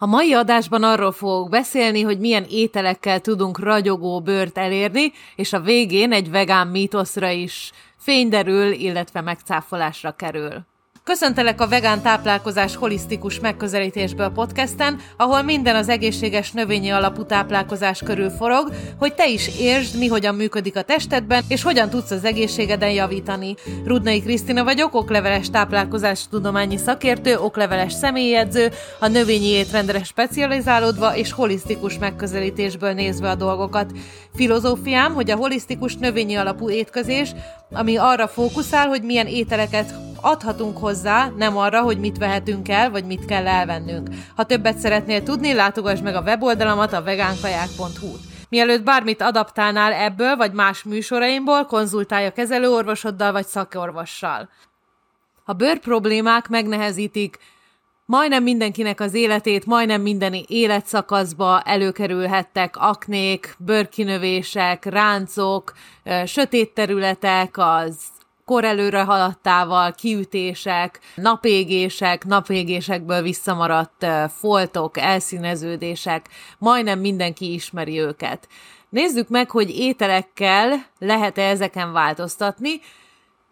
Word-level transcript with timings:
A 0.00 0.06
mai 0.06 0.32
adásban 0.32 0.82
arról 0.82 1.12
fogok 1.12 1.48
beszélni, 1.48 2.02
hogy 2.02 2.18
milyen 2.18 2.46
ételekkel 2.48 3.20
tudunk 3.20 3.58
ragyogó 3.58 4.20
bőrt 4.20 4.58
elérni, 4.58 5.12
és 5.36 5.52
a 5.52 5.60
végén 5.60 6.12
egy 6.12 6.30
vegán 6.30 6.66
mítoszra 6.66 7.30
is 7.30 7.72
fényderül, 7.96 8.72
illetve 8.72 9.20
megcáfolásra 9.20 10.12
kerül. 10.12 10.66
Köszöntelek 11.08 11.60
a 11.60 11.68
vegán 11.68 12.02
táplálkozás 12.02 12.76
holisztikus 12.76 13.40
megközelítésből 13.40 14.28
podcasten, 14.28 15.00
ahol 15.16 15.42
minden 15.42 15.76
az 15.76 15.88
egészséges 15.88 16.52
növényi 16.52 16.90
alapú 16.90 17.24
táplálkozás 17.24 17.98
körül 18.04 18.30
forog, 18.30 18.72
hogy 18.98 19.14
te 19.14 19.28
is 19.28 19.58
értsd, 19.60 19.98
mi 19.98 20.06
hogyan 20.06 20.34
működik 20.34 20.76
a 20.76 20.82
testedben, 20.82 21.42
és 21.48 21.62
hogyan 21.62 21.90
tudsz 21.90 22.10
az 22.10 22.24
egészségeden 22.24 22.90
javítani. 22.90 23.54
Rudnai 23.84 24.20
Krisztina 24.20 24.64
vagyok, 24.64 24.94
okleveles 24.94 25.50
táplálkozás 25.50 26.28
tudományi 26.30 26.76
szakértő, 26.76 27.36
okleveles 27.36 27.92
személyedző, 27.92 28.70
a 29.00 29.08
növényi 29.08 29.48
étrendre 29.48 30.04
specializálódva 30.04 31.16
és 31.16 31.32
holisztikus 31.32 31.98
megközelítésből 31.98 32.92
nézve 32.92 33.30
a 33.30 33.34
dolgokat. 33.34 33.92
Filozófiám, 34.34 35.14
hogy 35.14 35.30
a 35.30 35.36
holisztikus 35.36 35.96
növényi 35.96 36.34
alapú 36.34 36.70
étkezés, 36.70 37.32
ami 37.70 37.96
arra 37.96 38.28
fókuszál, 38.28 38.86
hogy 38.86 39.02
milyen 39.02 39.26
ételeket 39.26 40.07
adhatunk 40.20 40.78
hozzá, 40.78 41.28
nem 41.36 41.56
arra, 41.56 41.82
hogy 41.82 41.98
mit 41.98 42.18
vehetünk 42.18 42.68
el, 42.68 42.90
vagy 42.90 43.04
mit 43.04 43.24
kell 43.24 43.46
elvennünk. 43.46 44.08
Ha 44.36 44.44
többet 44.44 44.78
szeretnél 44.78 45.22
tudni, 45.22 45.52
látogass 45.52 46.00
meg 46.00 46.14
a 46.14 46.20
weboldalamat 46.20 46.92
a 46.92 47.02
vegánkaják.hu-t. 47.02 48.20
Mielőtt 48.48 48.82
bármit 48.82 49.22
adaptálnál 49.22 49.92
ebből 49.92 50.36
vagy 50.36 50.52
más 50.52 50.82
műsoraimból, 50.82 51.64
konzultálj 51.64 52.26
a 52.26 52.32
kezelőorvosoddal 52.32 53.32
vagy 53.32 53.46
szakorvossal. 53.46 54.48
A 55.44 55.52
bőr 55.52 55.78
problémák 55.78 56.48
megnehezítik 56.48 57.38
majdnem 58.06 58.42
mindenkinek 58.42 59.00
az 59.00 59.14
életét, 59.14 59.66
majdnem 59.66 60.00
minden 60.02 60.34
életszakaszba 60.46 61.60
előkerülhettek 61.60 62.76
aknék, 62.76 63.54
bőrkinövések, 63.58 64.84
ráncok, 64.84 65.72
sötét 66.26 66.74
területek, 66.74 67.54
az 67.58 67.96
kor 68.48 68.64
előre 68.64 69.02
haladtával, 69.02 69.92
kiütések, 69.92 71.00
napégések, 71.14 72.24
napégésekből 72.24 73.22
visszamaradt 73.22 74.06
foltok, 74.38 74.98
elszíneződések, 74.98 76.26
majdnem 76.58 76.98
mindenki 76.98 77.52
ismeri 77.52 77.98
őket. 77.98 78.48
Nézzük 78.88 79.28
meg, 79.28 79.50
hogy 79.50 79.78
ételekkel 79.78 80.86
lehet-e 80.98 81.42
ezeken 81.42 81.92
változtatni, 81.92 82.80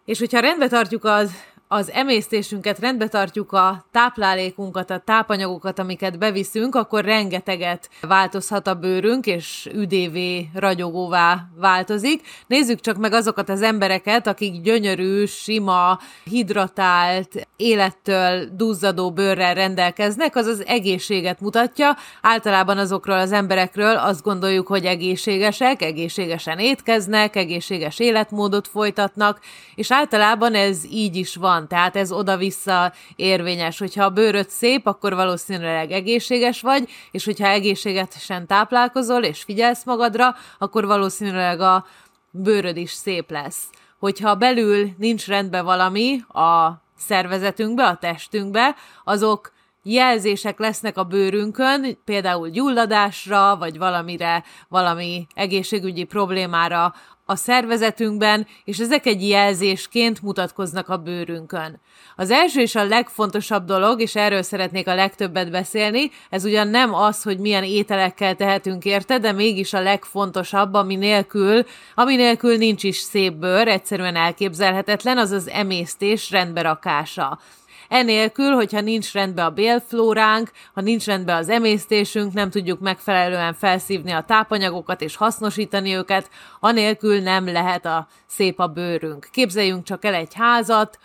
és 0.05 0.19
hogyha 0.19 0.39
rendbe 0.39 0.67
tartjuk 0.67 1.03
az 1.03 1.31
az 1.67 1.91
emésztésünket, 1.91 2.79
rendbe 2.79 3.07
tartjuk 3.07 3.51
a 3.51 3.85
táplálékunkat, 3.91 4.89
a 4.89 5.01
tápanyagokat, 5.05 5.79
amiket 5.79 6.17
beviszünk, 6.17 6.75
akkor 6.75 7.03
rengeteget 7.03 7.89
változhat 8.01 8.67
a 8.67 8.73
bőrünk, 8.73 9.25
és 9.25 9.69
üdévé, 9.73 10.49
ragyogóvá 10.53 11.47
változik. 11.55 12.27
Nézzük 12.47 12.79
csak 12.79 12.97
meg 12.97 13.13
azokat 13.13 13.49
az 13.49 13.61
embereket, 13.61 14.27
akik 14.27 14.61
gyönyörű, 14.61 15.25
sima, 15.25 15.99
hidratált, 16.23 17.47
élettől 17.55 18.49
duzzadó 18.55 19.11
bőrrel 19.11 19.53
rendelkeznek, 19.53 20.35
az 20.35 20.45
az 20.45 20.65
egészséget 20.65 21.41
mutatja. 21.41 21.97
Általában 22.21 22.77
azokról 22.77 23.17
az 23.17 23.31
emberekről 23.31 23.95
azt 23.95 24.23
gondoljuk, 24.23 24.67
hogy 24.67 24.85
egészségesek, 24.85 25.81
egészségesen 25.81 26.59
étkeznek, 26.59 27.35
egészséges 27.35 27.99
életmódot 27.99 28.67
folytatnak, 28.67 29.39
és 29.75 29.91
általában 29.91 30.53
ez 30.53 30.83
így 30.91 31.15
is 31.15 31.35
van 31.35 31.56
van, 31.57 31.67
tehát 31.67 31.95
ez 31.95 32.11
oda-vissza 32.11 32.93
érvényes. 33.15 33.79
Hogyha 33.79 34.03
a 34.03 34.09
bőröd 34.09 34.49
szép, 34.49 34.87
akkor 34.87 35.15
valószínűleg 35.15 35.91
egészséges 35.91 36.61
vagy, 36.61 36.89
és 37.11 37.25
hogyha 37.25 37.47
egészségesen 37.47 38.47
táplálkozol, 38.47 39.23
és 39.23 39.43
figyelsz 39.43 39.85
magadra, 39.85 40.35
akkor 40.57 40.85
valószínűleg 40.85 41.59
a 41.61 41.85
bőröd 42.31 42.77
is 42.77 42.91
szép 42.91 43.31
lesz. 43.31 43.63
Hogyha 43.99 44.35
belül 44.35 44.89
nincs 44.97 45.27
rendben 45.27 45.65
valami 45.65 46.19
a 46.27 46.81
szervezetünkbe, 46.97 47.83
a 47.85 47.95
testünkbe, 47.95 48.75
azok 49.03 49.51
jelzések 49.93 50.59
lesznek 50.59 50.97
a 50.97 51.03
bőrünkön, 51.03 51.97
például 52.05 52.49
gyulladásra, 52.49 53.57
vagy 53.57 53.77
valamire, 53.77 54.43
valami 54.67 55.27
egészségügyi 55.33 56.03
problémára 56.03 56.93
a 57.29 57.35
szervezetünkben, 57.35 58.47
és 58.63 58.77
ezek 58.77 59.05
egy 59.05 59.27
jelzésként 59.27 60.21
mutatkoznak 60.21 60.89
a 60.89 60.97
bőrünkön. 60.97 61.79
Az 62.15 62.31
első 62.31 62.61
és 62.61 62.75
a 62.75 62.83
legfontosabb 62.83 63.65
dolog, 63.65 64.01
és 64.01 64.15
erről 64.15 64.41
szeretnék 64.41 64.87
a 64.87 64.95
legtöbbet 64.95 65.51
beszélni, 65.51 66.11
ez 66.29 66.45
ugyan 66.45 66.67
nem 66.67 66.93
az, 66.93 67.23
hogy 67.23 67.39
milyen 67.39 67.63
ételekkel 67.63 68.35
tehetünk 68.35 68.85
érte, 68.85 69.17
de 69.17 69.31
mégis 69.31 69.73
a 69.73 69.81
legfontosabb, 69.81 70.73
ami 70.73 70.95
nélkül, 70.95 71.65
ami 71.95 72.15
nélkül 72.15 72.57
nincs 72.57 72.83
is 72.83 72.97
szép 72.97 73.33
bőr, 73.33 73.67
egyszerűen 73.67 74.15
elképzelhetetlen, 74.15 75.17
az 75.17 75.31
az 75.31 75.49
emésztés 75.49 76.31
rendberakása. 76.31 77.39
Enélkül, 77.87 78.51
hogyha 78.51 78.81
nincs 78.81 79.13
rendben 79.13 79.45
a 79.45 79.49
bélflóránk, 79.49 80.51
ha 80.73 80.81
nincs 80.81 81.05
rendben 81.05 81.37
az 81.37 81.49
emésztésünk, 81.49 82.33
nem 82.33 82.49
tudjuk 82.49 82.79
megfelelően 82.79 83.53
felszívni 83.53 84.11
a 84.11 84.23
tápanyagokat 84.23 85.01
és 85.01 85.15
hasznosítani 85.15 85.95
őket, 85.95 86.29
anélkül 86.59 87.19
nem 87.19 87.51
lehet 87.51 87.85
a 87.85 88.07
szép 88.25 88.59
a 88.59 88.67
bőrünk. 88.67 89.27
Képzeljünk 89.31 89.83
csak 89.83 90.05
el 90.05 90.13
egy 90.13 90.33
házat, 90.33 90.99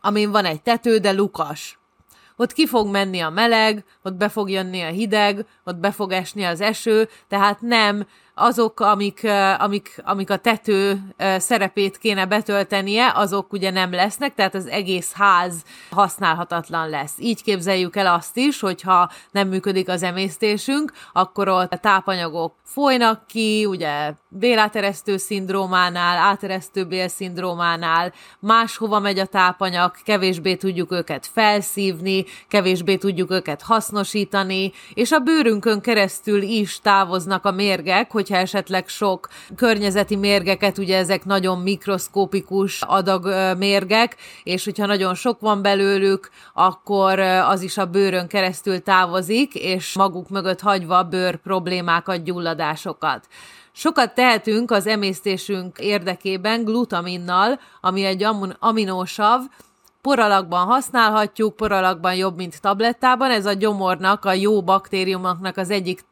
amin 0.00 0.30
van 0.30 0.44
egy 0.44 0.62
tető, 0.62 0.98
de 0.98 1.12
lukas. 1.12 1.78
Ott 2.36 2.52
ki 2.52 2.66
fog 2.66 2.88
menni 2.90 3.20
a 3.20 3.30
meleg, 3.30 3.84
ott 4.02 4.14
be 4.14 4.28
fog 4.28 4.50
jönni 4.50 4.82
a 4.82 4.88
hideg, 4.88 5.46
ott 5.64 5.76
be 5.76 5.90
fog 5.90 6.12
esni 6.12 6.44
az 6.44 6.60
eső, 6.60 7.08
tehát 7.28 7.60
nem 7.60 8.06
azok, 8.38 8.80
amik, 8.80 9.26
amik, 9.58 10.02
amik 10.04 10.30
a 10.30 10.36
tető 10.36 11.00
szerepét 11.38 11.98
kéne 11.98 12.26
betöltenie, 12.26 13.12
azok 13.14 13.52
ugye 13.52 13.70
nem 13.70 13.92
lesznek, 13.92 14.34
tehát 14.34 14.54
az 14.54 14.66
egész 14.66 15.12
ház 15.12 15.64
használhatatlan 15.90 16.88
lesz. 16.88 17.14
Így 17.18 17.42
képzeljük 17.42 17.96
el 17.96 18.14
azt 18.14 18.36
is, 18.36 18.60
hogyha 18.60 19.10
nem 19.30 19.48
működik 19.48 19.88
az 19.88 20.02
emésztésünk, 20.02 20.92
akkor 21.12 21.48
ott 21.48 21.72
a 21.72 21.78
tápanyagok 21.78 22.54
folynak 22.64 23.26
ki, 23.26 23.66
ugye 23.66 24.12
béláteresztő 24.28 25.16
szindrómánál, 25.16 26.16
áteresztő 26.16 26.84
bélszindrómánál, 26.84 28.12
máshova 28.40 28.98
megy 28.98 29.18
a 29.18 29.26
tápanyag, 29.26 29.92
kevésbé 30.04 30.54
tudjuk 30.54 30.92
őket 30.92 31.26
felszívni, 31.32 32.24
kevésbé 32.48 32.96
tudjuk 32.96 33.30
őket 33.30 33.62
hasznosítani, 33.62 34.72
és 34.94 35.12
a 35.12 35.18
bőrünkön 35.18 35.80
keresztül 35.80 36.42
is 36.42 36.80
távoznak 36.80 37.44
a 37.44 37.50
mérgek, 37.50 38.10
hogy 38.10 38.25
hogyha 38.26 38.42
esetleg 38.42 38.88
sok 38.88 39.28
környezeti 39.56 40.16
mérgeket, 40.16 40.78
ugye 40.78 40.96
ezek 40.96 41.24
nagyon 41.24 41.58
mikroszkópikus 41.58 42.82
adag 42.82 43.28
mérgek, 43.58 44.16
és 44.42 44.64
hogyha 44.64 44.86
nagyon 44.86 45.14
sok 45.14 45.40
van 45.40 45.62
belőlük, 45.62 46.30
akkor 46.54 47.18
az 47.18 47.62
is 47.62 47.78
a 47.78 47.86
bőrön 47.86 48.26
keresztül 48.26 48.82
távozik, 48.82 49.54
és 49.54 49.94
maguk 49.94 50.28
mögött 50.28 50.60
hagyva 50.60 51.02
bőr 51.02 51.36
problémákat, 51.36 52.24
gyulladásokat. 52.24 53.26
Sokat 53.72 54.14
tehetünk 54.14 54.70
az 54.70 54.86
emésztésünk 54.86 55.78
érdekében 55.78 56.64
glutaminnal, 56.64 57.60
ami 57.80 58.04
egy 58.04 58.26
aminósav, 58.58 59.40
poralakban 60.00 60.66
használhatjuk, 60.66 61.56
poralakban 61.56 62.14
jobb, 62.14 62.36
mint 62.36 62.60
tablettában. 62.60 63.30
Ez 63.30 63.46
a 63.46 63.52
gyomornak, 63.52 64.24
a 64.24 64.32
jó 64.32 64.62
baktériumoknak 64.62 65.56
az 65.56 65.70
egyik 65.70 66.04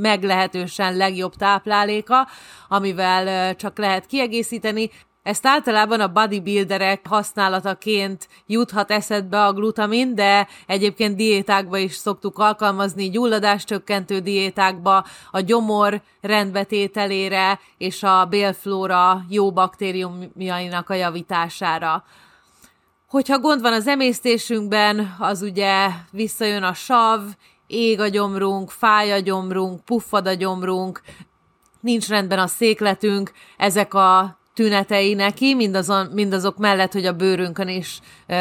meglehetősen 0.00 0.96
legjobb 0.96 1.34
tápláléka, 1.34 2.28
amivel 2.68 3.56
csak 3.56 3.78
lehet 3.78 4.06
kiegészíteni. 4.06 4.90
Ezt 5.22 5.46
általában 5.46 6.00
a 6.00 6.12
bodybuilderek 6.12 7.06
használataként 7.08 8.28
juthat 8.46 8.90
eszedbe 8.90 9.44
a 9.44 9.52
glutamin, 9.52 10.14
de 10.14 10.48
egyébként 10.66 11.16
diétákba 11.16 11.78
is 11.78 11.94
szoktuk 11.94 12.38
alkalmazni, 12.38 13.10
gyulladáscsökkentő 13.10 14.18
diétákba, 14.18 15.04
a 15.30 15.40
gyomor 15.40 16.00
rendbetételére 16.20 17.60
és 17.78 18.02
a 18.02 18.24
bélflóra 18.24 19.24
jó 19.28 19.52
baktériumjainak 19.52 20.90
a 20.90 20.94
javítására. 20.94 22.04
Hogyha 23.08 23.38
gond 23.38 23.60
van 23.60 23.72
az 23.72 23.86
emésztésünkben, 23.86 25.16
az 25.18 25.42
ugye 25.42 25.88
visszajön 26.10 26.62
a 26.62 26.74
sav, 26.74 27.20
ég 27.66 28.00
a 28.00 28.08
gyomrunk, 28.08 28.70
fáj 28.70 29.12
a 29.12 29.18
gyomrunk, 29.18 29.84
puffad 29.84 30.26
a 30.26 30.32
gyomrunk, 30.32 31.00
nincs 31.80 32.08
rendben 32.08 32.38
a 32.38 32.46
székletünk, 32.46 33.32
ezek 33.56 33.94
a 33.94 34.38
tünetei 34.54 35.14
neki, 35.14 35.54
mindazon, 35.54 36.06
mindazok 36.06 36.56
mellett, 36.56 36.92
hogy 36.92 37.06
a 37.06 37.12
bőrünkön 37.12 37.68
is 37.68 38.00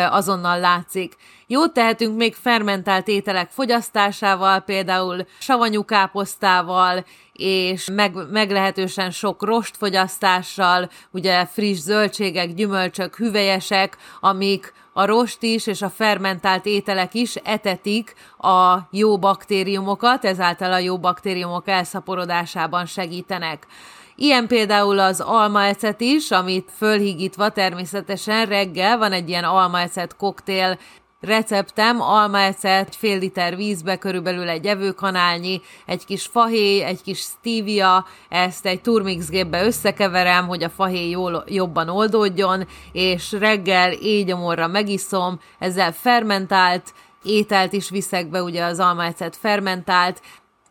azonnal 0.09 0.59
látszik. 0.59 1.15
Jót 1.47 1.73
tehetünk 1.73 2.17
még 2.17 2.35
fermentált 2.35 3.07
ételek 3.07 3.49
fogyasztásával, 3.49 4.59
például 4.59 5.25
savanyú 5.39 5.85
káposztával, 5.85 7.05
és 7.33 7.89
meg, 7.91 8.13
meglehetősen 8.31 9.11
sok 9.11 9.43
rostfogyasztással, 9.43 10.89
ugye 11.11 11.45
friss 11.45 11.79
zöldségek, 11.79 12.53
gyümölcsök, 12.53 13.15
hüvelyesek, 13.15 13.97
amik 14.19 14.73
a 14.97 15.05
rost 15.05 15.43
is 15.43 15.67
és 15.67 15.81
a 15.81 15.89
fermentált 15.89 16.65
ételek 16.65 17.13
is 17.13 17.35
etetik 17.35 18.13
a 18.37 18.77
jó 18.91 19.17
baktériumokat, 19.17 20.25
ezáltal 20.25 20.73
a 20.73 20.77
jó 20.77 20.97
baktériumok 20.97 21.67
elszaporodásában 21.67 22.85
segítenek. 22.85 23.67
Ilyen 24.15 24.47
például 24.47 24.99
az 24.99 25.21
almaecet 25.21 26.01
is, 26.01 26.31
amit 26.31 26.71
fölhigítva 26.77 27.49
természetesen 27.49 28.45
reggel 28.45 28.97
van 28.97 29.11
egy 29.11 29.29
ilyen 29.29 29.43
almaecet 29.43 30.15
koktél 30.15 30.77
receptem, 31.25 32.01
almaecet, 32.01 32.95
fél 32.95 33.19
liter 33.19 33.55
vízbe, 33.55 33.97
körülbelül 33.97 34.49
egy 34.49 34.65
evőkanálnyi, 34.65 35.61
egy 35.85 36.05
kis 36.05 36.25
fahéj, 36.25 36.83
egy 36.83 37.01
kis 37.01 37.19
stevia, 37.19 38.05
ezt 38.29 38.65
egy 38.65 38.81
turmixgépbe 38.81 39.65
összekeverem, 39.65 40.47
hogy 40.47 40.63
a 40.63 40.69
fahéj 40.69 41.09
jól, 41.09 41.43
jobban 41.47 41.89
oldódjon, 41.89 42.67
és 42.91 43.31
reggel 43.31 43.91
éjgyomorra 43.91 44.67
megiszom, 44.67 45.39
ezzel 45.59 45.91
fermentált, 45.91 46.93
ételt 47.23 47.73
is 47.73 47.89
viszek 47.89 48.29
be, 48.29 48.43
ugye 48.43 48.63
az 48.63 48.79
almaecet 48.79 49.35
fermentált, 49.35 50.21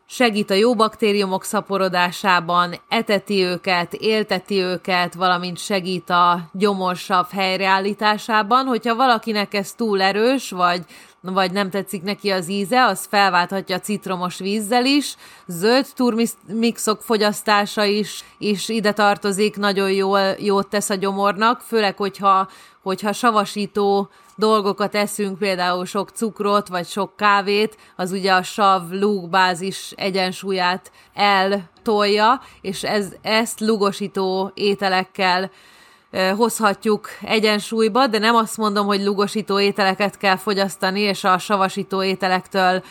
segít 0.06 0.50
a 0.50 0.54
jó 0.54 0.74
baktériumok 0.74 1.44
szaporodásában, 1.44 2.74
eteti 2.88 3.42
őket, 3.42 3.94
élteti 3.94 4.60
őket, 4.60 5.14
valamint 5.14 5.58
segít 5.58 6.10
a 6.10 6.40
gyomorsav 6.52 7.30
helyreállításában. 7.30 8.66
Hogyha 8.66 8.94
valakinek 8.94 9.54
ez 9.54 9.72
túl 9.72 10.02
erős, 10.02 10.50
vagy 10.50 10.84
vagy 11.32 11.52
nem 11.52 11.70
tetszik 11.70 12.02
neki 12.02 12.30
az 12.30 12.48
íze, 12.48 12.84
az 12.84 13.06
felválthatja 13.10 13.78
citromos 13.78 14.38
vízzel 14.38 14.84
is. 14.84 15.16
Zöld 15.46 15.86
turmixok 15.94 17.02
fogyasztása 17.02 17.84
is, 17.84 18.24
is 18.38 18.68
ide 18.68 18.92
tartozik, 18.92 19.56
nagyon 19.56 19.90
jól, 19.90 20.20
jót 20.38 20.68
tesz 20.68 20.90
a 20.90 20.94
gyomornak, 20.94 21.60
főleg, 21.60 21.96
hogyha, 21.96 22.48
hogyha 22.82 23.12
savasító 23.12 24.08
dolgokat 24.36 24.94
eszünk, 24.94 25.38
például 25.38 25.86
sok 25.86 26.10
cukrot, 26.10 26.68
vagy 26.68 26.86
sok 26.86 27.16
kávét, 27.16 27.76
az 27.96 28.12
ugye 28.12 28.32
a 28.32 28.42
sav 28.42 28.90
lúgbázis 28.90 29.92
egyensúlyát 29.96 30.90
eltolja, 31.14 32.40
és 32.60 32.82
ez, 32.82 33.12
ezt 33.22 33.60
lugosító 33.60 34.50
ételekkel 34.54 35.50
hozhatjuk 36.36 37.08
egyensúlyba, 37.22 38.06
de 38.06 38.18
nem 38.18 38.34
azt 38.34 38.56
mondom, 38.56 38.86
hogy 38.86 39.02
lugosító 39.02 39.60
ételeket 39.60 40.16
kell 40.16 40.36
fogyasztani, 40.36 41.00
és 41.00 41.24
a 41.24 41.38
savasító 41.38 42.02
ételektől 42.02 42.82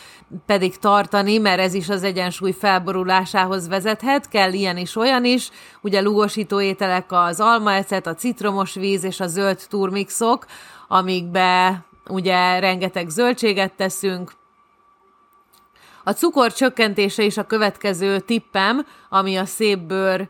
pedig 0.46 0.78
tartani, 0.78 1.38
mert 1.38 1.60
ez 1.60 1.74
is 1.74 1.88
az 1.88 2.02
egyensúly 2.02 2.52
felborulásához 2.52 3.68
vezethet, 3.68 4.28
kell 4.28 4.52
ilyen 4.52 4.76
is, 4.76 4.96
olyan 4.96 5.24
is. 5.24 5.50
Ugye 5.82 6.00
lugosító 6.00 6.60
ételek 6.60 7.12
az 7.12 7.40
almaecet, 7.40 8.06
a 8.06 8.14
citromos 8.14 8.74
víz 8.74 9.04
és 9.04 9.20
a 9.20 9.26
zöld 9.26 9.60
turmixok, 9.68 10.46
amikbe 10.88 11.84
ugye 12.08 12.58
rengeteg 12.58 13.08
zöldséget 13.08 13.72
teszünk. 13.72 14.32
A 16.04 16.12
cukor 16.12 16.52
csökkentése 16.52 17.22
is 17.22 17.36
a 17.36 17.46
következő 17.46 18.18
tippem, 18.18 18.86
ami 19.08 19.36
a 19.36 19.44
szép 19.44 19.78
bőr 19.78 20.28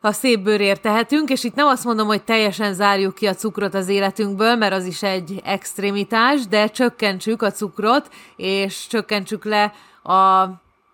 a 0.00 0.12
szép 0.12 0.40
bőrért 0.40 0.80
tehetünk, 0.80 1.30
és 1.30 1.44
itt 1.44 1.54
nem 1.54 1.66
azt 1.66 1.84
mondom, 1.84 2.06
hogy 2.06 2.22
teljesen 2.22 2.74
zárjuk 2.74 3.14
ki 3.14 3.26
a 3.26 3.34
cukrot 3.34 3.74
az 3.74 3.88
életünkből, 3.88 4.56
mert 4.56 4.72
az 4.72 4.84
is 4.84 5.02
egy 5.02 5.40
extrémitás, 5.44 6.46
de 6.46 6.68
csökkentsük 6.68 7.42
a 7.42 7.50
cukrot, 7.50 8.08
és 8.36 8.86
csökkentsük 8.86 9.44
le 9.44 9.72
a 10.02 10.46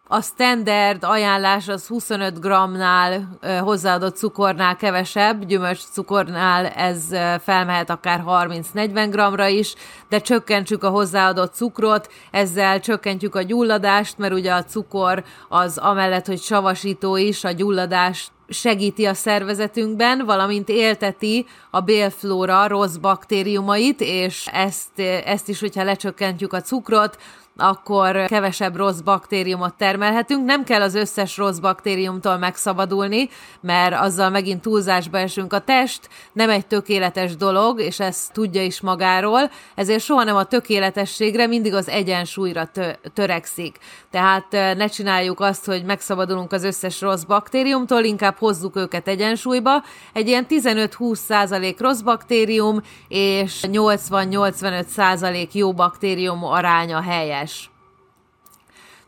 a 0.06 0.20
standard 0.20 1.04
ajánlás 1.04 1.68
az 1.68 1.86
25 1.86 2.40
g-nál 2.40 3.38
hozzáadott 3.60 4.16
cukornál 4.16 4.76
kevesebb, 4.76 5.44
gyümölcs 5.44 5.80
cukornál 5.92 6.66
ez 6.66 7.04
felmehet 7.42 7.90
akár 7.90 8.24
30-40 8.26 9.08
g-ra 9.10 9.46
is, 9.46 9.74
de 10.08 10.18
csökkentsük 10.18 10.84
a 10.84 10.88
hozzáadott 10.88 11.54
cukrot, 11.54 12.12
ezzel 12.30 12.80
csökkentjük 12.80 13.34
a 13.34 13.42
gyulladást, 13.42 14.18
mert 14.18 14.32
ugye 14.32 14.52
a 14.52 14.64
cukor 14.64 15.24
az 15.48 15.78
amellett, 15.78 16.26
hogy 16.26 16.40
savasító 16.40 17.16
is, 17.16 17.44
a 17.44 17.50
gyulladást 17.50 18.32
segíti 18.48 19.04
a 19.04 19.14
szervezetünkben, 19.14 20.24
valamint 20.24 20.68
élteti 20.68 21.46
a 21.70 21.80
bélflóra 21.80 22.66
rossz 22.66 22.96
baktériumait, 22.96 24.00
és 24.00 24.48
ezt, 24.52 25.00
ezt 25.24 25.48
is, 25.48 25.60
hogyha 25.60 25.84
lecsökkentjük 25.84 26.52
a 26.52 26.60
cukrot, 26.60 27.18
akkor 27.56 28.26
kevesebb 28.26 28.76
rossz 28.76 29.00
baktériumot 29.00 29.74
termelhetünk. 29.74 30.44
Nem 30.44 30.64
kell 30.64 30.80
az 30.80 30.94
összes 30.94 31.36
rossz 31.36 31.58
baktériumtól 31.58 32.36
megszabadulni, 32.36 33.28
mert 33.60 33.94
azzal 33.94 34.30
megint 34.30 34.62
túlzásba 34.62 35.18
esünk. 35.18 35.52
A 35.52 35.58
test 35.58 36.08
nem 36.32 36.50
egy 36.50 36.66
tökéletes 36.66 37.36
dolog, 37.36 37.80
és 37.80 38.00
ezt 38.00 38.32
tudja 38.32 38.62
is 38.62 38.80
magáról, 38.80 39.50
ezért 39.74 40.02
soha 40.02 40.24
nem 40.24 40.36
a 40.36 40.44
tökéletességre, 40.44 41.46
mindig 41.46 41.74
az 41.74 41.88
egyensúlyra 41.88 42.64
tö- 42.64 42.98
törekszik. 43.14 43.78
Tehát 44.10 44.50
ne 44.50 44.86
csináljuk 44.86 45.40
azt, 45.40 45.66
hogy 45.66 45.84
megszabadulunk 45.84 46.52
az 46.52 46.64
összes 46.64 47.00
rossz 47.00 47.22
baktériumtól, 47.22 48.04
inkább 48.04 48.36
hozzuk 48.38 48.76
őket 48.76 49.08
egyensúlyba. 49.08 49.82
Egy 50.12 50.28
ilyen 50.28 50.46
15-20 50.48 51.14
százalék 51.14 51.80
rossz 51.80 52.00
baktérium, 52.00 52.80
és 53.08 53.60
80-85 53.62 54.86
százalék 54.86 55.54
jó 55.54 55.72
baktérium 55.72 56.44
aránya 56.44 57.00
helyes 57.00 57.43
édes. 57.44 57.70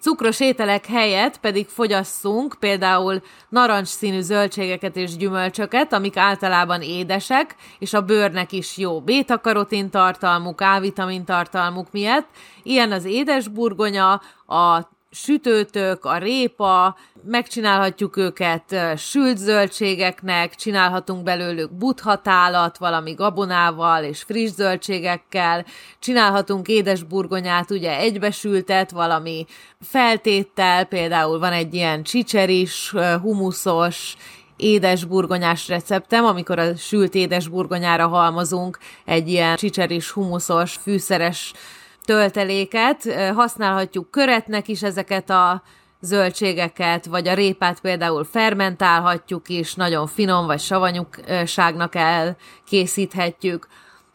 Cukros 0.01 0.41
ételek 0.41 0.87
helyett 0.87 1.39
pedig 1.39 1.69
fogyasszunk 1.69 2.57
például 2.61 3.23
narancsszínű 3.49 4.21
zöldségeket 4.21 4.97
és 4.97 5.17
gyümölcsöket, 5.17 5.93
amik 5.93 6.17
általában 6.17 6.83
édesek, 6.83 7.57
és 7.79 7.93
a 7.93 8.03
bőrnek 8.03 8.53
is 8.53 8.77
jó 8.77 9.01
bétakarotin 9.01 9.91
tartalmuk, 9.91 10.61
A-vitamin 10.61 11.25
tartalmuk 11.25 11.93
miatt. 11.93 12.29
Ilyen 12.63 12.93
az 12.93 13.05
édesburgonya, 13.05 14.21
a 14.47 14.95
sütőtök, 15.17 16.05
a 16.05 16.19
répa, 16.19 16.97
megcsinálhatjuk 17.25 18.17
őket 18.17 18.77
sült 18.97 19.37
zöldségeknek, 19.37 20.55
csinálhatunk 20.55 21.23
belőlük 21.23 21.73
buthatálat 21.73 22.79
valami 22.79 23.13
gabonával 23.13 24.05
és 24.05 24.23
friss 24.23 24.51
zöldségekkel, 24.51 25.65
csinálhatunk 25.99 26.69
édesburgonyát, 26.69 27.71
ugye 27.71 27.99
egybesültet 27.99 28.91
valami 28.91 29.47
feltéttel, 29.81 30.85
például 30.85 31.39
van 31.39 31.53
egy 31.53 31.75
ilyen 31.75 32.03
csicseris, 32.03 32.95
humuszos, 33.23 34.17
édesburgonyás 34.57 35.69
receptem, 35.69 36.25
amikor 36.25 36.59
a 36.59 36.77
sült 36.77 37.15
édesburgonyára 37.15 38.09
halmozunk 38.09 38.79
egy 39.05 39.29
ilyen 39.29 39.57
csicseris, 39.57 40.11
humuszos, 40.11 40.73
fűszeres 40.73 41.53
tölteléket, 42.07 43.13
használhatjuk 43.35 44.11
köretnek 44.11 44.69
is 44.69 44.83
ezeket 44.83 45.31
a 45.31 45.63
zöldségeket, 46.01 47.07
vagy 47.07 47.29
a 47.29 47.35
répát 47.35 47.81
például 47.81 48.25
fermentálhatjuk 48.25 49.49
is, 49.49 49.75
nagyon 49.75 50.07
finom 50.07 50.47
vagy 50.47 50.61
savanyúságnak 50.61 51.95
elkészíthetjük. 51.95 53.67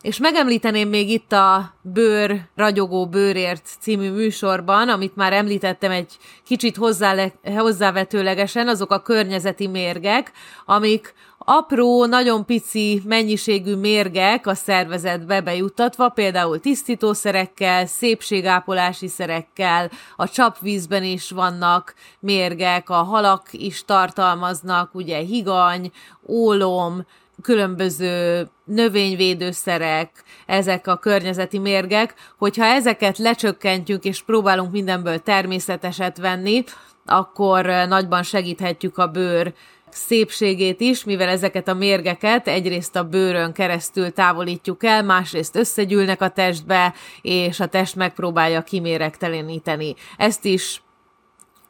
És 0.02 0.18
megemlíteném 0.18 0.90
még 0.90 1.10
itt 1.10 1.32
a 1.32 1.74
Bőr, 1.82 2.42
Ragyogó 2.56 3.08
Bőrért 3.08 3.70
című 3.80 4.12
műsorban, 4.12 4.90
amit 4.90 5.16
már 5.16 5.34
említettem 5.34 5.92
egy 5.92 6.18
kicsit 6.46 6.76
hozzá, 6.76 7.32
hozzávetőlegesen, 7.44 8.68
azok 8.68 8.92
a 8.92 9.02
környezeti 9.02 9.68
mérgek, 9.68 10.32
amik 10.66 11.14
apró, 11.54 12.06
nagyon 12.06 12.46
pici 12.46 13.02
mennyiségű 13.06 13.76
mérgek 13.76 14.48
a 14.48 14.54
szervezetbe 14.54 15.42
bejuttatva, 15.42 16.10
például 16.10 16.60
tisztítószerekkel, 16.60 17.86
szépségápolási 17.86 19.08
szerekkel, 19.08 19.92
a 20.16 20.30
csapvízben 20.30 21.04
is 21.04 21.32
vannak 21.32 21.94
mérgek, 22.20 22.90
a 22.90 23.04
halak 23.04 23.48
is 23.52 23.86
tartalmaznak, 23.86 24.96
ugye 24.96 25.18
higany, 25.18 25.92
ólom, 26.28 27.06
különböző 27.42 28.48
növényvédőszerek, 28.66 30.24
ezek 30.46 30.88
a 30.88 30.98
környezeti 30.98 31.60
mérgek, 31.60 32.14
hogyha 32.38 32.66
ezeket 32.66 33.18
lecsökkentjük 33.18 34.04
és 34.04 34.22
próbálunk 34.24 34.72
mindenből 34.72 35.20
természeteset 35.20 36.18
venni, 36.18 36.64
akkor 37.06 37.66
nagyban 37.66 38.24
segíthetjük 38.24 38.98
a 38.98 39.08
bőr 39.08 39.54
szépségét 39.94 40.82
is, 40.82 41.04
mivel 41.04 41.30
ezeket 41.30 41.68
a 41.68 41.74
mérgeket 41.74 42.48
egyrészt 42.48 42.96
a 42.96 43.04
bőrön 43.04 43.54
keresztül 43.54 44.12
távolítjuk 44.12 44.84
el, 44.84 45.04
másrészt 45.04 45.56
összegyűlnek 45.56 46.22
a 46.22 46.30
testbe, 46.30 46.94
és 47.22 47.60
a 47.60 47.66
test 47.66 47.96
megpróbálja 47.96 48.62
kiméregteleníteni. 48.62 49.96
Ezt 50.18 50.46
is 50.46 50.82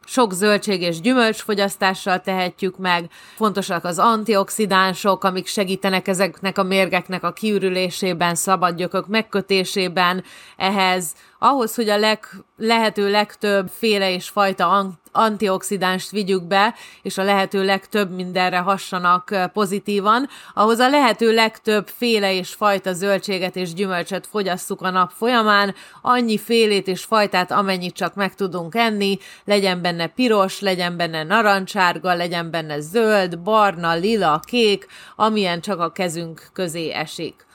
sok 0.06 0.34
zöldség 0.34 0.82
és 0.82 1.02
gyümölcs 1.02 1.42
fogyasztással 1.42 2.22
tehetjük 2.22 2.78
meg, 2.78 3.10
fontosak 3.36 3.84
az 3.84 4.00
antioxidánsok, 4.00 5.24
amik 5.24 5.48
segítenek 5.48 6.08
ezeknek 6.08 6.58
a 6.58 6.64
mérgeknek 6.64 7.24
a 7.24 7.34
kiürülésében, 7.34 8.36
szabadgyökök 8.36 9.08
megkötésében, 9.08 10.24
ehhez 10.58 11.14
ahhoz, 11.40 11.76
hogy 11.76 11.90
a 11.90 11.98
leg, 11.98 12.28
lehető 12.58 13.12
legtöbb 13.12 13.70
féle 13.70 14.14
és 14.14 14.30
fajta 14.30 14.70
antioxidánst 15.12 16.12
vigyük 16.12 16.44
be, 16.44 16.76
és 17.02 17.18
a 17.18 17.24
lehető 17.24 17.66
legtöbb 17.66 18.12
mindenre 18.12 18.58
hassanak 18.58 19.50
pozitívan, 19.54 20.30
ahhoz 20.54 20.80
a 20.80 20.90
lehető 20.90 21.34
legtöbb 21.34 21.88
féle 21.88 22.34
és 22.34 22.50
fajta 22.50 22.94
zöldséget 22.94 23.56
és 23.56 23.74
gyümölcsöt 23.74 24.28
fogyasszuk 24.28 24.82
a 24.82 24.90
nap 24.90 25.12
folyamán, 25.12 25.76
annyi 26.02 26.38
félét 26.38 26.88
és 26.88 27.04
fajtát, 27.04 27.52
amennyit 27.52 27.94
csak 27.94 28.16
meg 28.16 28.36
tudunk 28.36 28.76
enni, 28.76 29.18
legyen 29.46 29.82
benne 29.82 30.08
piros, 30.08 30.60
legyen 30.60 30.98
benne 30.98 31.24
narancsárga, 31.24 32.14
legyen 32.14 32.52
benne 32.52 32.80
zöld, 32.80 33.40
barna, 33.40 33.94
lila, 33.94 34.40
kék, 34.44 34.88
amilyen 35.16 35.62
csak 35.62 35.80
a 35.80 35.92
kezünk 35.92 36.50
közé 36.54 36.92
esik. 36.92 37.50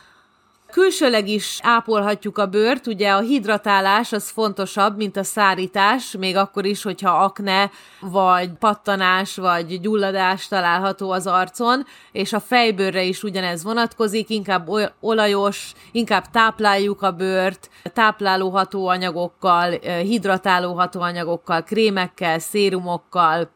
Külsőleg 0.77 1.29
is 1.29 1.59
ápolhatjuk 1.63 2.39
a 2.39 2.47
bőrt, 2.47 2.87
ugye 2.87 3.11
a 3.11 3.21
hidratálás 3.21 4.13
az 4.13 4.29
fontosabb, 4.31 4.97
mint 4.97 5.17
a 5.17 5.25
szárítás, 5.25 6.15
még 6.19 6.37
akkor 6.37 6.65
is, 6.65 6.83
hogyha 6.83 7.11
akne, 7.11 7.71
vagy 8.01 8.51
pattanás, 8.59 9.37
vagy 9.37 9.81
gyulladás 9.81 10.49
található 10.49 11.11
az 11.11 11.27
arcon, 11.27 11.87
és 12.13 12.33
a 12.33 12.41
fejbőrre 12.41 13.03
is 13.03 13.23
ugyanez 13.23 13.63
vonatkozik, 13.63 14.31
inkább 14.31 14.69
olajos, 15.01 15.73
inkább 15.93 16.31
tápláljuk 16.31 17.03
a 17.03 17.11
bőrt, 17.11 17.71
tápláló 17.93 18.51
hatóanyagokkal, 18.51 19.71
hidratáló 20.03 20.75
hatóanyagokkal, 20.75 21.63
krémekkel, 21.63 22.39
szérumokkal, 22.39 23.56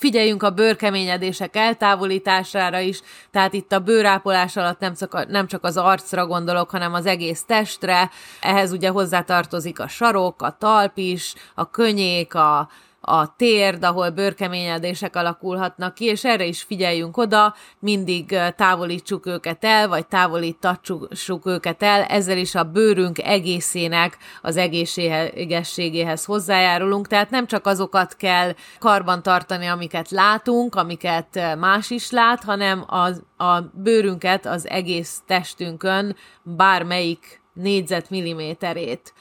figyeljünk 0.00 0.42
a 0.42 0.50
bőrkeményedések 0.50 1.56
eltávolítására 1.56 2.78
is, 2.78 3.00
tehát 3.30 3.52
itt 3.52 3.72
a 3.72 3.78
bőrápolás 3.78 4.56
alatt 4.56 4.80
nem 4.80 4.94
csak, 4.94 5.28
nem 5.28 5.46
csak 5.46 5.64
az 5.64 5.76
arcra 5.76 6.26
gondolok, 6.26 6.70
hanem 6.70 6.94
az 6.94 7.06
egész 7.06 7.44
testre, 7.44 8.10
ehhez 8.40 8.72
ugye 8.72 8.88
hozzátartozik 8.88 9.80
a 9.80 9.88
sarok, 9.88 10.42
a 10.42 10.56
talp 10.58 10.98
is, 10.98 11.34
a 11.54 11.70
könyék, 11.70 12.34
a, 12.34 12.68
a 13.00 13.36
térd, 13.36 13.84
ahol 13.84 14.10
bőrkeményedések 14.10 15.16
alakulhatnak 15.16 15.94
ki, 15.94 16.04
és 16.04 16.24
erre 16.24 16.44
is 16.44 16.62
figyeljünk 16.62 17.16
oda, 17.16 17.54
mindig 17.78 18.38
távolítsuk 18.56 19.26
őket 19.26 19.64
el, 19.64 19.88
vagy 19.88 20.06
távolítassuk 20.06 21.46
őket 21.46 21.82
el, 21.82 22.02
ezzel 22.02 22.38
is 22.38 22.54
a 22.54 22.64
bőrünk 22.64 23.18
egészének 23.18 24.18
az 24.42 24.56
egészségességéhez 24.56 26.24
hozzájárulunk, 26.24 27.06
tehát 27.06 27.30
nem 27.30 27.46
csak 27.46 27.66
azokat 27.66 28.16
kell 28.16 28.54
karban 28.78 29.22
tartani, 29.22 29.66
amiket 29.66 30.10
látunk, 30.10 30.74
amiket 30.74 31.56
más 31.58 31.90
is 31.90 32.10
lát, 32.10 32.44
hanem 32.44 32.84
az, 32.86 33.22
a 33.36 33.60
bőrünket 33.60 34.46
az 34.46 34.68
egész 34.68 35.20
testünkön 35.26 36.16
bármelyik 36.42 37.40
négyzetmilliméterét. 37.52 39.12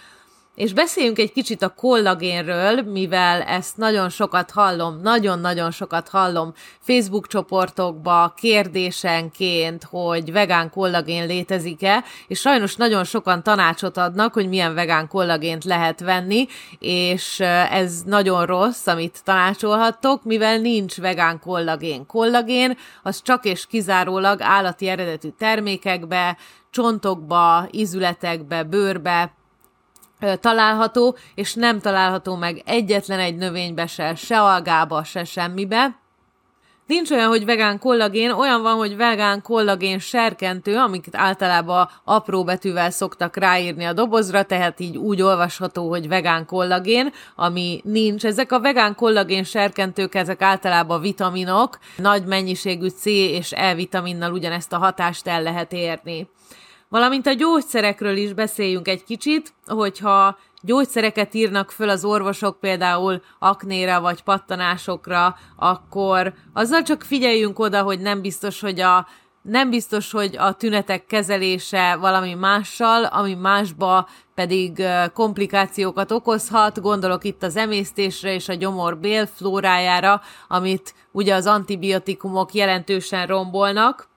És 0.59 0.73
beszéljünk 0.73 1.19
egy 1.19 1.31
kicsit 1.31 1.61
a 1.61 1.69
kollagénről, 1.69 2.81
mivel 2.81 3.41
ezt 3.41 3.77
nagyon 3.77 4.09
sokat 4.09 4.51
hallom, 4.51 4.99
nagyon-nagyon 5.01 5.71
sokat 5.71 6.09
hallom 6.09 6.53
Facebook 6.79 7.27
csoportokba, 7.27 8.33
kérdésenként, 8.37 9.83
hogy 9.83 10.31
vegán 10.31 10.69
kollagén 10.69 11.25
létezik-e, 11.27 12.03
és 12.27 12.39
sajnos 12.39 12.75
nagyon 12.75 13.03
sokan 13.03 13.43
tanácsot 13.43 13.97
adnak, 13.97 14.33
hogy 14.33 14.49
milyen 14.49 14.73
vegán 14.73 15.07
kollagént 15.07 15.63
lehet 15.63 15.99
venni, 15.99 16.47
és 16.79 17.39
ez 17.69 18.01
nagyon 18.05 18.45
rossz, 18.45 18.87
amit 18.87 19.23
tanácsolhattok, 19.23 20.23
mivel 20.23 20.57
nincs 20.57 20.97
vegán 20.97 21.39
kollagén. 21.39 22.05
Kollagén 22.05 22.77
az 23.03 23.21
csak 23.21 23.45
és 23.45 23.65
kizárólag 23.67 24.41
állati 24.41 24.87
eredetű 24.87 25.29
termékekbe, 25.37 26.37
csontokba, 26.71 27.67
izületekbe, 27.71 28.63
bőrbe, 28.63 29.37
található, 30.39 31.17
és 31.35 31.53
nem 31.53 31.79
található 31.79 32.35
meg 32.35 32.61
egyetlen 32.65 33.19
egy 33.19 33.35
növénybe 33.35 33.87
se, 33.87 34.15
se 34.15 34.41
algába, 34.41 35.03
se 35.03 35.23
semmibe. 35.23 35.97
Nincs 36.89 37.11
olyan, 37.11 37.27
hogy 37.27 37.45
vegán 37.45 37.79
kollagén, 37.79 38.31
olyan 38.31 38.61
van, 38.61 38.75
hogy 38.75 38.95
vegán 38.95 39.41
kollagén 39.41 39.99
serkentő, 39.99 40.75
amiket 40.77 41.15
általában 41.15 41.89
apró 42.03 42.43
betűvel 42.43 42.89
szoktak 42.89 43.35
ráírni 43.35 43.85
a 43.85 43.93
dobozra, 43.93 44.43
tehát 44.43 44.79
így 44.79 44.97
úgy 44.97 45.21
olvasható, 45.21 45.89
hogy 45.89 46.07
vegán 46.07 46.45
kollagén, 46.45 47.13
ami 47.35 47.81
nincs. 47.83 48.25
Ezek 48.25 48.51
a 48.51 48.59
vegán 48.59 48.95
kollagén 48.95 49.43
serkentők, 49.43 50.15
ezek 50.15 50.41
általában 50.41 51.01
vitaminok, 51.01 51.79
nagy 51.97 52.25
mennyiségű 52.25 52.87
C 52.87 53.05
és 53.05 53.51
E 53.51 53.75
vitaminnal 53.75 54.31
ugyanezt 54.31 54.73
a 54.73 54.77
hatást 54.77 55.27
el 55.27 55.41
lehet 55.41 55.73
érni. 55.73 56.27
Valamint 56.89 57.27
a 57.27 57.33
gyógyszerekről 57.33 58.17
is 58.17 58.33
beszéljünk 58.33 58.87
egy 58.87 59.03
kicsit, 59.03 59.53
hogyha 59.65 60.37
gyógyszereket 60.61 61.33
írnak 61.33 61.71
föl 61.71 61.89
az 61.89 62.05
orvosok 62.05 62.59
például 62.59 63.21
aknéra 63.39 64.01
vagy 64.01 64.23
pattanásokra, 64.23 65.35
akkor 65.55 66.33
azzal 66.53 66.81
csak 66.81 67.03
figyeljünk 67.03 67.59
oda, 67.59 67.81
hogy 67.81 67.99
nem 67.99 68.21
biztos, 68.21 68.59
hogy 68.59 68.79
a 68.79 69.07
nem 69.41 69.69
biztos, 69.69 70.11
hogy 70.11 70.37
a 70.37 70.53
tünetek 70.53 71.05
kezelése 71.05 71.95
valami 71.95 72.33
mással, 72.33 73.03
ami 73.03 73.33
másba 73.33 74.07
pedig 74.35 74.83
komplikációkat 75.13 76.11
okozhat, 76.11 76.81
gondolok 76.81 77.23
itt 77.23 77.43
az 77.43 77.55
emésztésre 77.55 78.33
és 78.33 78.49
a 78.49 78.53
gyomor 78.53 78.97
bélflórájára, 78.97 80.21
amit 80.47 80.93
ugye 81.11 81.35
az 81.35 81.45
antibiotikumok 81.45 82.53
jelentősen 82.53 83.27
rombolnak, 83.27 84.08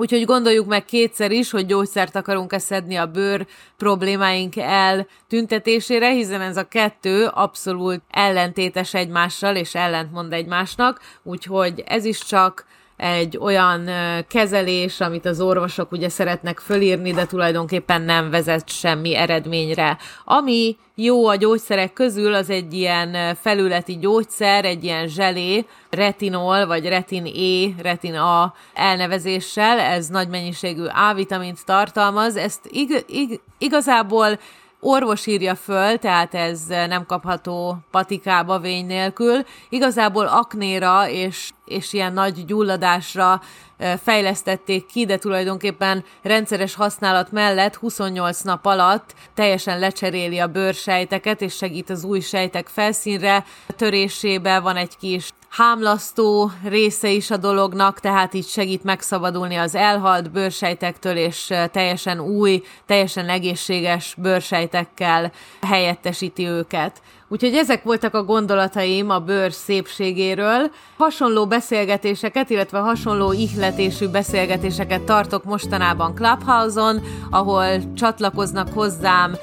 Úgyhogy 0.00 0.24
gondoljuk 0.24 0.66
meg 0.66 0.84
kétszer 0.84 1.30
is, 1.30 1.50
hogy 1.50 1.66
gyógyszert 1.66 2.16
akarunk-e 2.16 2.58
szedni 2.58 2.96
a 2.96 3.06
bőr 3.06 3.46
problémáink 3.76 4.56
eltüntetésére, 4.56 6.10
hiszen 6.10 6.40
ez 6.40 6.56
a 6.56 6.68
kettő 6.68 7.26
abszolút 7.26 8.00
ellentétes 8.10 8.94
egymással 8.94 9.56
és 9.56 9.74
ellentmond 9.74 10.32
egymásnak, 10.32 11.00
úgyhogy 11.22 11.82
ez 11.86 12.04
is 12.04 12.18
csak 12.18 12.64
egy 13.00 13.38
olyan 13.40 13.90
kezelés, 14.28 15.00
amit 15.00 15.26
az 15.26 15.40
orvosok 15.40 15.92
ugye 15.92 16.08
szeretnek 16.08 16.58
fölírni, 16.58 17.12
de 17.12 17.26
tulajdonképpen 17.26 18.02
nem 18.02 18.30
vezet 18.30 18.68
semmi 18.68 19.16
eredményre. 19.16 19.98
Ami 20.24 20.76
jó 20.94 21.26
a 21.26 21.34
gyógyszerek 21.34 21.92
közül, 21.92 22.34
az 22.34 22.50
egy 22.50 22.72
ilyen 22.72 23.36
felületi 23.40 23.98
gyógyszer, 23.98 24.64
egy 24.64 24.84
ilyen 24.84 25.08
zselé, 25.08 25.66
retinol, 25.90 26.66
vagy 26.66 26.86
retin 26.88 27.26
E, 27.26 27.82
retin 27.82 28.14
A 28.14 28.54
elnevezéssel, 28.74 29.78
ez 29.78 30.08
nagy 30.08 30.28
mennyiségű 30.28 30.84
A-vitamint 30.84 31.64
tartalmaz, 31.64 32.36
ezt 32.36 32.60
ig- 32.70 33.04
ig- 33.08 33.40
igazából 33.58 34.38
orvos 34.80 35.26
írja 35.26 35.54
föl, 35.54 35.98
tehát 35.98 36.34
ez 36.34 36.66
nem 36.66 37.06
kapható 37.06 37.76
patikába 37.90 38.58
vény 38.58 38.86
nélkül. 38.86 39.44
Igazából 39.68 40.26
aknéra 40.26 41.08
és, 41.08 41.50
és 41.64 41.92
ilyen 41.92 42.12
nagy 42.12 42.44
gyulladásra 42.44 43.40
fejlesztették 44.02 44.86
ki, 44.86 45.06
de 45.06 45.16
tulajdonképpen 45.16 46.04
rendszeres 46.22 46.74
használat 46.74 47.32
mellett 47.32 47.76
28 47.76 48.40
nap 48.40 48.66
alatt 48.66 49.14
teljesen 49.34 49.78
lecseréli 49.78 50.38
a 50.38 50.46
bőrsejteket, 50.46 51.40
és 51.40 51.54
segít 51.54 51.90
az 51.90 52.04
új 52.04 52.20
sejtek 52.20 52.68
felszínre 52.68 53.44
törésébe, 53.76 54.60
van 54.60 54.76
egy 54.76 54.96
kis 54.96 55.30
hámlasztó 55.50 56.50
része 56.64 57.10
is 57.10 57.30
a 57.30 57.36
dolognak, 57.36 58.00
tehát 58.00 58.34
így 58.34 58.46
segít 58.46 58.84
megszabadulni 58.84 59.56
az 59.56 59.74
elhalt 59.74 60.30
bőrsejtektől, 60.30 61.16
és 61.16 61.52
teljesen 61.72 62.20
új, 62.20 62.62
teljesen 62.86 63.28
egészséges 63.28 64.14
bőrsejtekkel 64.18 65.32
helyettesíti 65.60 66.46
őket. 66.46 67.02
Úgyhogy 67.32 67.54
ezek 67.54 67.82
voltak 67.82 68.14
a 68.14 68.24
gondolataim 68.24 69.10
a 69.10 69.18
bőr 69.18 69.52
szépségéről. 69.52 70.70
Hasonló 70.96 71.46
beszélgetéseket, 71.46 72.50
illetve 72.50 72.78
hasonló 72.78 73.32
ihletésű 73.32 74.08
beszélgetéseket 74.08 75.02
tartok 75.02 75.44
mostanában 75.44 76.14
Clubhouse-on, 76.14 77.00
ahol 77.30 77.94
csatlakoznak 77.94 78.72
hozzám 78.72 79.36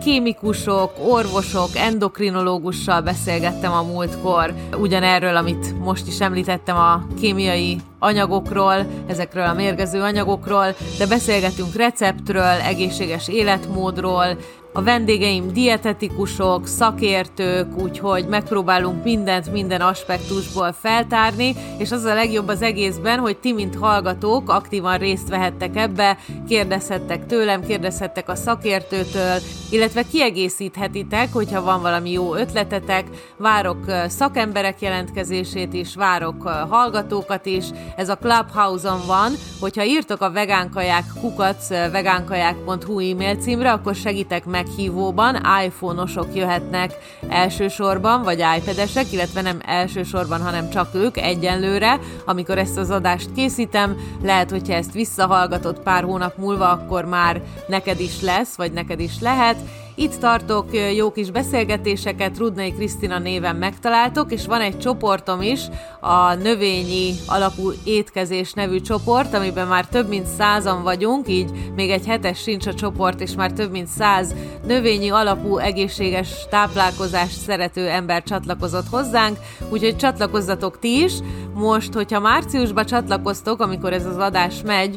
kémikusok, 0.00 0.90
orvosok, 1.08 1.68
endokrinológussal 1.74 3.00
beszélgettem 3.00 3.72
a 3.72 3.82
múltkor 3.82 4.54
ugyanerről, 4.78 5.36
amit 5.36 5.78
most 5.78 6.06
is 6.06 6.20
említettem 6.20 6.76
a 6.76 7.06
kémiai 7.20 7.80
anyagokról, 7.98 8.86
ezekről 9.06 9.44
a 9.44 9.54
mérgező 9.54 10.00
anyagokról, 10.00 10.74
de 10.98 11.06
beszélgetünk 11.06 11.74
receptről, 11.74 12.60
egészséges 12.64 13.28
életmódról, 13.28 14.36
A 14.72 14.82
vendégeim 14.82 15.52
dietetikusok, 15.52 16.66
szakértők, 16.66 17.76
úgyhogy 17.76 18.26
megpróbálunk 18.26 19.04
mindent 19.04 19.52
minden 19.52 19.80
aspektusból 19.80 20.72
feltárni, 20.72 21.54
és 21.78 21.90
az 21.90 22.04
a 22.04 22.14
legjobb 22.14 22.48
az 22.48 22.62
egészben, 22.62 23.18
hogy 23.18 23.36
ti, 23.36 23.52
mint 23.52 23.74
hallgatók, 23.74 24.50
aktívan 24.50 24.98
részt 24.98 25.28
vehettek 25.28 25.76
ebbe, 25.76 26.18
kérdezhettek 26.48 27.26
tőlem, 27.26 27.64
kérdezhettek 27.64 28.28
a 28.28 28.34
szakértőtől, 28.34 29.38
illetve 29.70 30.02
kiegészíthetitek, 30.02 31.32
hogyha 31.32 31.62
van 31.62 31.82
valami 31.82 32.10
jó 32.10 32.34
ötletetek, 32.34 33.06
várok 33.36 33.84
szakemberek 34.08 34.80
jelentkezését 34.80 35.72
is, 35.72 35.94
várok 35.94 36.48
hallgatókat 36.48 37.46
is, 37.46 37.64
ez 37.96 38.08
a 38.08 38.16
Clubhouse-on 38.16 39.00
van, 39.06 39.32
hogyha 39.60 39.84
írtok 39.84 40.20
a 40.20 40.32
vegánkaják 40.32 41.04
kukac 41.20 41.68
vegánkaják.hu 41.68 42.98
e-mail 43.10 43.36
címre, 43.36 43.72
akkor 43.72 43.94
segítek 43.94 44.44
meghívóban, 44.62 45.40
iPhone-osok 45.64 46.34
jöhetnek 46.34 46.94
elsősorban, 47.28 48.22
vagy 48.22 48.44
iPad-esek, 48.56 49.12
illetve 49.12 49.42
nem 49.42 49.60
elsősorban, 49.66 50.42
hanem 50.42 50.70
csak 50.70 50.94
ők 50.94 51.16
egyenlőre, 51.16 51.98
amikor 52.24 52.58
ezt 52.58 52.76
az 52.76 52.90
adást 52.90 53.32
készítem, 53.34 53.96
lehet, 54.22 54.50
hogyha 54.50 54.72
ezt 54.72 54.92
visszahallgatod 54.92 55.78
pár 55.78 56.02
hónap 56.04 56.36
múlva, 56.36 56.70
akkor 56.70 57.04
már 57.04 57.42
neked 57.68 58.00
is 58.00 58.20
lesz, 58.20 58.56
vagy 58.56 58.72
neked 58.72 59.00
is 59.00 59.20
lehet, 59.20 59.56
itt 59.94 60.14
tartok 60.14 60.66
jó 60.96 61.12
kis 61.12 61.30
beszélgetéseket, 61.30 62.38
Rudnai 62.38 62.72
Krisztina 62.72 63.18
néven 63.18 63.56
megtaláltok, 63.56 64.32
és 64.32 64.46
van 64.46 64.60
egy 64.60 64.78
csoportom 64.78 65.42
is, 65.42 65.60
a 66.00 66.34
növényi 66.34 67.14
alapú 67.26 67.72
étkezés 67.84 68.52
nevű 68.52 68.80
csoport, 68.80 69.34
amiben 69.34 69.66
már 69.66 69.86
több 69.86 70.08
mint 70.08 70.26
százan 70.26 70.82
vagyunk, 70.82 71.28
így 71.28 71.50
még 71.74 71.90
egy 71.90 72.06
hetes 72.06 72.38
sincs 72.38 72.66
a 72.66 72.74
csoport, 72.74 73.20
és 73.20 73.34
már 73.34 73.52
több 73.52 73.70
mint 73.70 73.86
száz 73.88 74.34
növényi 74.66 75.10
alapú 75.10 75.58
egészséges 75.58 76.28
táplálkozást 76.50 77.38
szerető 77.40 77.88
ember 77.88 78.22
csatlakozott 78.22 78.88
hozzánk, 78.90 79.38
úgyhogy 79.68 79.96
csatlakozzatok 79.96 80.78
ti 80.78 81.02
is. 81.02 81.12
Most, 81.54 81.92
hogyha 81.92 82.20
márciusban 82.20 82.84
csatlakoztok, 82.84 83.60
amikor 83.60 83.92
ez 83.92 84.06
az 84.06 84.16
adás 84.16 84.54
megy, 84.64 84.96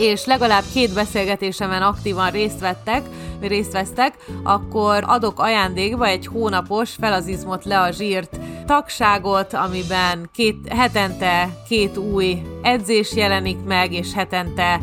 és 0.00 0.24
legalább 0.24 0.64
két 0.72 0.94
beszélgetésemen 0.94 1.82
aktívan 1.82 2.30
részt 2.30 2.60
vettek, 2.60 3.02
részt 3.40 3.72
vesztek, 3.72 4.14
akkor 4.42 5.04
adok 5.06 5.40
ajándékba 5.40 6.06
egy 6.06 6.26
hónapos 6.26 6.90
felazizmot 7.00 7.64
le 7.64 7.80
a 7.80 7.90
zsírt 7.90 8.38
tagságot, 8.66 9.54
amiben 9.54 10.30
két, 10.34 10.56
hetente 10.68 11.48
két 11.68 11.96
új 11.96 12.42
edzés 12.62 13.14
jelenik 13.14 13.58
meg, 13.64 13.92
és 13.92 14.12
hetente 14.14 14.80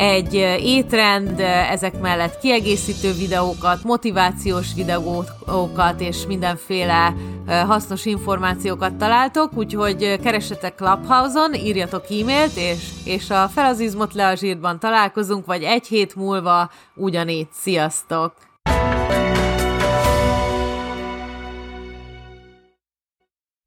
egy 0.00 0.34
étrend, 0.60 1.40
ezek 1.70 2.00
mellett 2.00 2.38
kiegészítő 2.38 3.12
videókat, 3.12 3.82
motivációs 3.84 4.74
videókat 4.74 6.00
és 6.00 6.26
mindenféle 6.26 7.14
hasznos 7.46 8.06
információkat 8.06 8.94
találtok, 8.94 9.52
úgyhogy 9.54 10.20
keressetek 10.22 10.74
Clubhouse-on, 10.74 11.54
írjatok 11.54 12.04
e-mailt, 12.10 12.56
és, 12.56 12.90
és 13.04 13.30
a 13.30 13.48
felazizmot 13.48 14.14
le 14.14 14.26
a 14.26 14.34
zsírban 14.34 14.78
találkozunk, 14.78 15.46
vagy 15.46 15.62
egy 15.62 15.86
hét 15.86 16.14
múlva 16.14 16.70
ugyanígy. 16.94 17.48
Sziasztok! 17.52 18.32